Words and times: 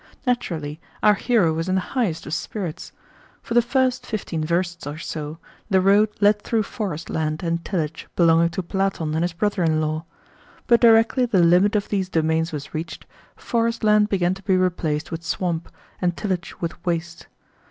Naturally, 0.25 0.81
our 1.03 1.13
hero 1.13 1.53
was 1.53 1.69
in 1.69 1.75
the 1.75 1.79
highest 1.93 2.25
of 2.25 2.33
spirits. 2.33 2.91
For 3.43 3.53
the 3.53 3.61
first 3.61 4.03
fifteen 4.03 4.43
versts 4.43 4.87
or 4.87 4.97
so 4.97 5.37
the 5.69 5.79
road 5.79 6.09
led 6.19 6.41
through 6.41 6.63
forest 6.63 7.07
land 7.07 7.43
and 7.43 7.63
tillage 7.63 8.07
belonging 8.15 8.49
to 8.49 8.63
Platon 8.63 9.13
and 9.13 9.23
his 9.23 9.33
brother 9.33 9.63
in 9.63 9.79
law; 9.79 10.05
but 10.65 10.81
directly 10.81 11.27
the 11.27 11.43
limit 11.43 11.75
of 11.75 11.89
these 11.89 12.09
domains 12.09 12.51
was 12.51 12.73
reached, 12.73 13.05
forest 13.35 13.83
land 13.83 14.09
began 14.09 14.33
to 14.33 14.41
be 14.41 14.57
replaced 14.57 15.11
with 15.11 15.21
swamp, 15.23 15.71
and 16.01 16.17
tillage 16.17 16.55
with 16.59 16.83
waste. 16.83 17.27